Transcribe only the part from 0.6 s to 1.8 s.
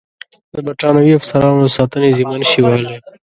برټانوي افسرانو د